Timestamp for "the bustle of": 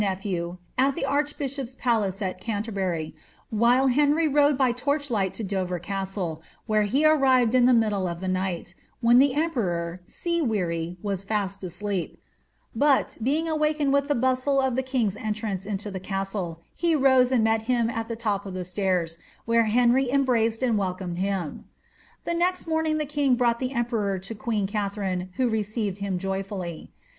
14.07-14.75